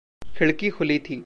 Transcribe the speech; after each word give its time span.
खिड़की 0.37 0.69
खुली 0.69 0.97
थी। 0.99 1.19